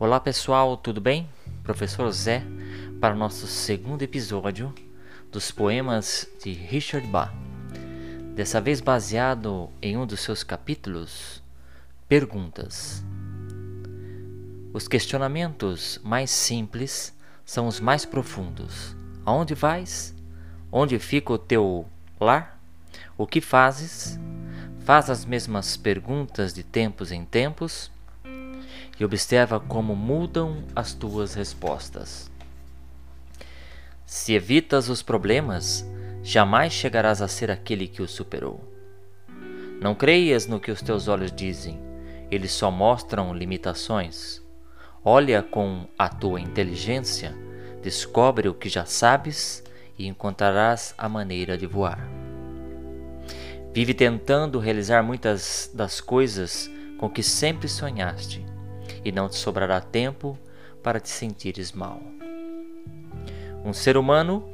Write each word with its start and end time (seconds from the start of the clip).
Olá 0.00 0.20
pessoal, 0.20 0.76
tudo 0.76 1.00
bem? 1.00 1.28
Professor 1.64 2.08
Zé 2.12 2.44
para 3.00 3.16
o 3.16 3.18
nosso 3.18 3.48
segundo 3.48 4.00
episódio 4.00 4.72
dos 5.32 5.50
poemas 5.50 6.24
de 6.40 6.52
Richard 6.52 7.04
Bach. 7.08 7.32
Dessa 8.32 8.60
vez 8.60 8.80
baseado 8.80 9.68
em 9.82 9.96
um 9.96 10.06
dos 10.06 10.20
seus 10.20 10.44
capítulos, 10.44 11.42
Perguntas. 12.08 13.04
Os 14.72 14.86
questionamentos 14.86 16.00
mais 16.04 16.30
simples 16.30 17.12
são 17.44 17.66
os 17.66 17.80
mais 17.80 18.04
profundos. 18.04 18.94
Aonde 19.26 19.56
vais? 19.56 20.14
Onde 20.70 20.96
fica 21.00 21.32
o 21.32 21.38
teu 21.38 21.88
lar? 22.20 22.60
O 23.16 23.26
que 23.26 23.40
fazes? 23.40 24.16
Faz 24.84 25.10
as 25.10 25.24
mesmas 25.24 25.76
perguntas 25.76 26.54
de 26.54 26.62
tempos 26.62 27.10
em 27.10 27.24
tempos 27.24 27.90
e 28.98 29.04
observa 29.04 29.60
como 29.60 29.94
mudam 29.94 30.64
as 30.74 30.92
tuas 30.92 31.34
respostas. 31.34 32.30
Se 34.04 34.32
evitas 34.32 34.88
os 34.88 35.02
problemas, 35.02 35.86
jamais 36.22 36.72
chegarás 36.72 37.22
a 37.22 37.28
ser 37.28 37.50
aquele 37.50 37.86
que 37.86 38.02
os 38.02 38.10
superou. 38.10 38.60
Não 39.80 39.94
creias 39.94 40.46
no 40.46 40.58
que 40.58 40.70
os 40.70 40.82
teus 40.82 41.06
olhos 41.06 41.30
dizem, 41.30 41.80
eles 42.30 42.50
só 42.50 42.70
mostram 42.70 43.34
limitações. 43.34 44.42
Olha 45.04 45.42
com 45.42 45.86
a 45.98 46.08
tua 46.08 46.40
inteligência, 46.40 47.34
descobre 47.82 48.48
o 48.48 48.54
que 48.54 48.68
já 48.68 48.84
sabes 48.84 49.62
e 49.98 50.06
encontrarás 50.06 50.94
a 50.98 51.08
maneira 51.08 51.56
de 51.56 51.66
voar. 51.66 52.08
Vive 53.72 53.94
tentando 53.94 54.58
realizar 54.58 55.02
muitas 55.02 55.70
das 55.72 56.00
coisas 56.00 56.68
com 56.98 57.08
que 57.08 57.22
sempre 57.22 57.68
sonhaste, 57.68 58.44
e 59.08 59.12
não 59.12 59.26
te 59.26 59.36
sobrará 59.36 59.80
tempo 59.80 60.38
para 60.82 61.00
te 61.00 61.08
sentires 61.08 61.72
mal. 61.72 61.98
Um 63.64 63.72
ser 63.72 63.96
humano 63.96 64.46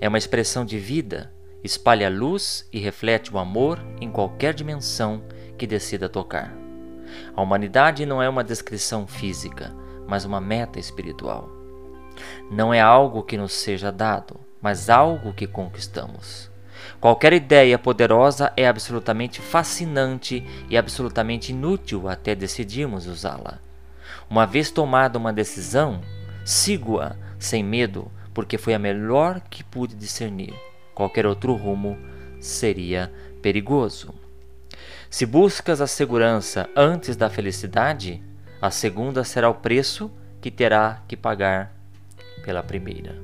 é 0.00 0.08
uma 0.08 0.18
expressão 0.18 0.64
de 0.64 0.78
vida, 0.78 1.32
espalha 1.62 2.10
luz 2.10 2.68
e 2.72 2.80
reflete 2.80 3.32
o 3.32 3.38
amor 3.38 3.78
em 4.00 4.10
qualquer 4.10 4.52
dimensão 4.52 5.22
que 5.56 5.64
decida 5.64 6.08
tocar. 6.08 6.52
A 7.36 7.40
humanidade 7.40 8.04
não 8.04 8.20
é 8.20 8.28
uma 8.28 8.42
descrição 8.42 9.06
física, 9.06 9.72
mas 10.08 10.24
uma 10.24 10.40
meta 10.40 10.80
espiritual. 10.80 11.48
Não 12.50 12.74
é 12.74 12.80
algo 12.80 13.22
que 13.22 13.36
nos 13.36 13.52
seja 13.52 13.92
dado, 13.92 14.40
mas 14.60 14.90
algo 14.90 15.32
que 15.32 15.46
conquistamos. 15.46 16.50
Qualquer 17.00 17.32
ideia 17.32 17.78
poderosa 17.78 18.52
é 18.56 18.66
absolutamente 18.66 19.40
fascinante 19.40 20.44
e 20.68 20.76
absolutamente 20.76 21.52
inútil 21.52 22.08
até 22.08 22.34
decidirmos 22.34 23.06
usá-la. 23.06 23.63
Uma 24.28 24.46
vez 24.46 24.70
tomada 24.70 25.18
uma 25.18 25.32
decisão, 25.32 26.00
sigo-a 26.44 27.16
sem 27.38 27.62
medo, 27.62 28.10
porque 28.32 28.58
foi 28.58 28.74
a 28.74 28.78
melhor 28.78 29.40
que 29.50 29.62
pude 29.62 29.94
discernir. 29.94 30.54
Qualquer 30.94 31.26
outro 31.26 31.54
rumo 31.54 31.96
seria 32.40 33.12
perigoso. 33.42 34.14
Se 35.10 35.24
buscas 35.24 35.80
a 35.80 35.86
segurança 35.86 36.68
antes 36.74 37.16
da 37.16 37.30
felicidade, 37.30 38.22
a 38.60 38.70
segunda 38.70 39.22
será 39.24 39.48
o 39.48 39.54
preço 39.54 40.10
que 40.40 40.50
terá 40.50 41.02
que 41.06 41.16
pagar 41.16 41.72
pela 42.44 42.62
primeira. 42.62 43.16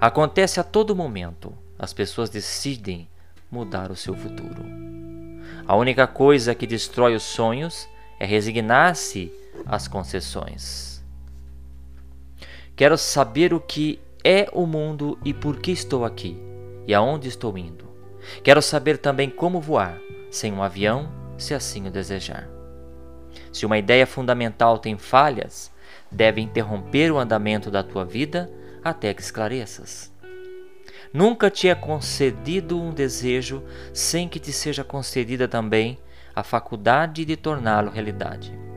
Acontece 0.00 0.60
a 0.60 0.64
todo 0.64 0.94
momento 0.96 1.52
as 1.78 1.92
pessoas 1.92 2.28
decidem 2.28 3.08
mudar 3.50 3.90
o 3.90 3.96
seu 3.96 4.14
futuro. 4.14 4.64
A 5.66 5.76
única 5.76 6.06
coisa 6.06 6.54
que 6.54 6.66
destrói 6.66 7.14
os 7.14 7.22
sonhos 7.22 7.88
é 8.18 8.26
resignar-se 8.26 9.32
às 9.68 9.86
concessões. 9.86 11.04
Quero 12.74 12.96
saber 12.96 13.52
o 13.52 13.60
que 13.60 14.00
é 14.24 14.48
o 14.52 14.66
mundo 14.66 15.18
e 15.24 15.34
por 15.34 15.60
que 15.60 15.70
estou 15.70 16.04
aqui 16.04 16.36
e 16.86 16.94
aonde 16.94 17.28
estou 17.28 17.56
indo. 17.58 17.86
Quero 18.42 18.62
saber 18.62 18.98
também 18.98 19.28
como 19.28 19.60
voar 19.60 19.98
sem 20.30 20.52
um 20.52 20.62
avião, 20.62 21.08
se 21.36 21.54
assim 21.54 21.86
o 21.86 21.90
desejar. 21.90 22.48
Se 23.52 23.64
uma 23.64 23.78
ideia 23.78 24.06
fundamental 24.06 24.78
tem 24.78 24.96
falhas, 24.96 25.70
deve 26.10 26.40
interromper 26.40 27.10
o 27.10 27.18
andamento 27.18 27.70
da 27.70 27.82
tua 27.82 28.04
vida 28.04 28.50
até 28.82 29.12
que 29.14 29.22
esclareças. 29.22 30.12
Nunca 31.12 31.50
te 31.50 31.68
é 31.68 31.74
concedido 31.74 32.80
um 32.80 32.92
desejo 32.92 33.62
sem 33.92 34.28
que 34.28 34.38
te 34.38 34.52
seja 34.52 34.84
concedida 34.84 35.48
também 35.48 35.98
a 36.34 36.42
faculdade 36.42 37.24
de 37.24 37.36
torná-lo 37.36 37.90
realidade. 37.90 38.67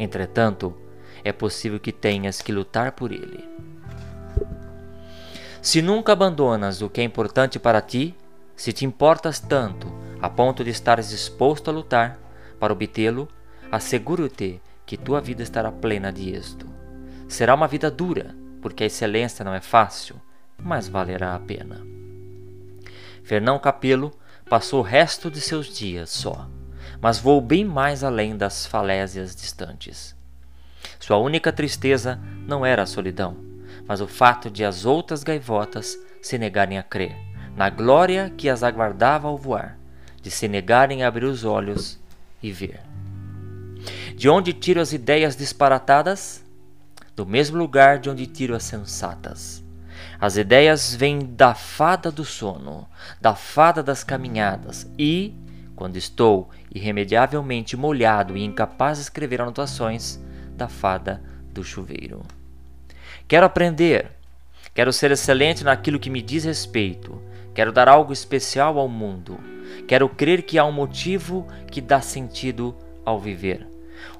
Entretanto, 0.00 0.74
é 1.22 1.30
possível 1.30 1.78
que 1.78 1.92
tenhas 1.92 2.40
que 2.40 2.50
lutar 2.50 2.92
por 2.92 3.12
ele. 3.12 3.46
Se 5.60 5.82
nunca 5.82 6.12
abandonas 6.12 6.80
o 6.80 6.88
que 6.88 7.02
é 7.02 7.04
importante 7.04 7.58
para 7.58 7.82
ti, 7.82 8.14
se 8.56 8.72
te 8.72 8.86
importas 8.86 9.40
tanto 9.40 9.92
a 10.18 10.30
ponto 10.30 10.64
de 10.64 10.70
estares 10.70 11.10
disposto 11.10 11.68
a 11.68 11.72
lutar 11.74 12.18
para 12.58 12.72
obtê-lo, 12.72 13.28
asseguro-te 13.70 14.62
que 14.86 14.96
tua 14.96 15.20
vida 15.20 15.42
estará 15.42 15.70
plena 15.70 16.10
de 16.10 16.34
êxito. 16.34 16.66
Será 17.28 17.54
uma 17.54 17.68
vida 17.68 17.90
dura, 17.90 18.34
porque 18.62 18.84
a 18.84 18.86
excelência 18.86 19.44
não 19.44 19.52
é 19.52 19.60
fácil, 19.60 20.16
mas 20.56 20.88
valerá 20.88 21.34
a 21.34 21.38
pena. 21.38 21.86
Fernão 23.22 23.58
Capelo 23.58 24.12
passou 24.48 24.80
o 24.80 24.82
resto 24.82 25.30
de 25.30 25.42
seus 25.42 25.66
dias 25.66 26.08
só, 26.08 26.48
mas 27.00 27.18
voou 27.18 27.40
bem 27.40 27.64
mais 27.64 28.04
além 28.04 28.36
das 28.36 28.66
falésias 28.66 29.34
distantes. 29.34 30.14
Sua 30.98 31.16
única 31.16 31.52
tristeza 31.52 32.18
não 32.46 32.64
era 32.64 32.82
a 32.82 32.86
solidão, 32.86 33.36
mas 33.86 34.00
o 34.00 34.08
fato 34.08 34.50
de 34.50 34.64
as 34.64 34.84
outras 34.84 35.22
gaivotas 35.22 35.98
se 36.22 36.36
negarem 36.36 36.78
a 36.78 36.82
crer 36.82 37.30
na 37.56 37.68
glória 37.68 38.32
que 38.36 38.48
as 38.48 38.62
aguardava 38.62 39.28
ao 39.28 39.36
voar, 39.36 39.78
de 40.22 40.30
se 40.30 40.48
negarem 40.48 41.02
a 41.02 41.08
abrir 41.08 41.26
os 41.26 41.44
olhos 41.44 41.98
e 42.42 42.50
ver. 42.50 42.80
De 44.16 44.28
onde 44.28 44.52
tiro 44.52 44.80
as 44.80 44.92
ideias 44.92 45.36
disparatadas? 45.36 46.44
Do 47.16 47.26
mesmo 47.26 47.58
lugar 47.58 47.98
de 47.98 48.08
onde 48.08 48.26
tiro 48.26 48.54
as 48.54 48.62
sensatas. 48.62 49.62
As 50.18 50.36
ideias 50.36 50.94
vêm 50.94 51.18
da 51.18 51.54
fada 51.54 52.10
do 52.10 52.24
sono, 52.24 52.86
da 53.20 53.34
fada 53.34 53.82
das 53.82 54.04
caminhadas 54.04 54.90
e, 54.98 55.34
quando 55.80 55.96
estou 55.96 56.50
irremediavelmente 56.74 57.74
molhado 57.74 58.36
e 58.36 58.44
incapaz 58.44 58.98
de 58.98 59.04
escrever 59.04 59.40
anotações, 59.40 60.20
da 60.54 60.68
fada 60.68 61.22
do 61.54 61.64
chuveiro. 61.64 62.20
Quero 63.26 63.46
aprender, 63.46 64.10
quero 64.74 64.92
ser 64.92 65.10
excelente 65.10 65.64
naquilo 65.64 65.98
que 65.98 66.10
me 66.10 66.20
diz 66.20 66.44
respeito, 66.44 67.18
quero 67.54 67.72
dar 67.72 67.88
algo 67.88 68.12
especial 68.12 68.78
ao 68.78 68.90
mundo, 68.90 69.40
quero 69.88 70.06
crer 70.06 70.42
que 70.42 70.58
há 70.58 70.66
um 70.66 70.70
motivo 70.70 71.46
que 71.70 71.80
dá 71.80 72.02
sentido 72.02 72.76
ao 73.02 73.18
viver 73.18 73.66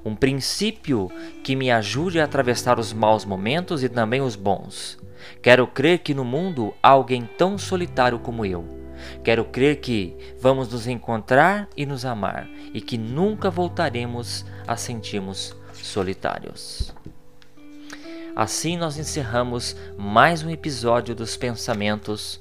um 0.03 0.15
princípio 0.15 1.11
que 1.43 1.55
me 1.55 1.71
ajude 1.71 2.19
a 2.19 2.23
atravessar 2.23 2.79
os 2.79 2.93
maus 2.93 3.25
momentos 3.25 3.83
e 3.83 3.89
também 3.89 4.21
os 4.21 4.35
bons. 4.35 4.99
Quero 5.41 5.67
crer 5.67 5.99
que 5.99 6.13
no 6.13 6.23
mundo 6.23 6.73
há 6.81 6.89
alguém 6.89 7.27
tão 7.37 7.57
solitário 7.57 8.19
como 8.19 8.45
eu. 8.45 8.80
Quero 9.23 9.45
crer 9.45 9.77
que 9.77 10.15
vamos 10.39 10.71
nos 10.71 10.87
encontrar 10.87 11.67
e 11.75 11.85
nos 11.85 12.05
amar 12.05 12.47
e 12.73 12.81
que 12.81 12.97
nunca 12.97 13.49
voltaremos 13.49 14.45
a 14.67 14.75
sentirmos 14.75 15.55
solitários. 15.73 16.93
Assim 18.35 18.77
nós 18.77 18.97
encerramos 18.97 19.75
mais 19.97 20.43
um 20.43 20.49
episódio 20.49 21.13
dos 21.13 21.35
pensamentos 21.35 22.39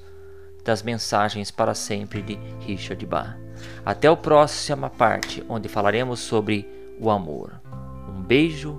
das 0.65 0.83
mensagens 0.83 1.51
para 1.51 1.75
sempre 1.75 2.23
de 2.23 2.39
Richard 2.61 3.05
Bach. 3.07 3.37
Até 3.85 4.09
a 4.09 4.17
próxima 4.17 4.89
parte, 4.89 5.45
onde 5.49 5.69
falaremos 5.69 6.21
sobre 6.21 6.69
o 6.99 7.11
amor. 7.11 7.61
Um 8.09 8.23
beijo, 8.23 8.79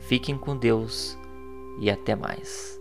fiquem 0.00 0.38
com 0.38 0.56
Deus 0.56 1.18
e 1.80 1.90
até 1.90 2.14
mais. 2.14 2.77